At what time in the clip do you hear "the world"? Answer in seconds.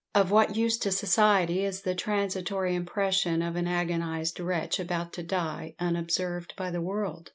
6.71-7.29